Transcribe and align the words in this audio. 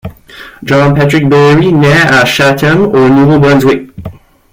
John 0.63 0.95
Patrick 0.95 1.29
Barry 1.29 1.71
naît 1.71 1.93
le 1.93 2.11
à 2.15 2.25
Chatham, 2.25 2.85
au 2.85 3.07
Nouveau-Brunswick. 3.07 3.91